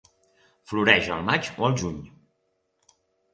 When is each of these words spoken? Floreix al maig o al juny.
Floreix 0.71 1.09
al 1.17 1.21
maig 1.27 1.51
o 1.65 1.67
al 1.69 1.77
juny. 1.83 2.01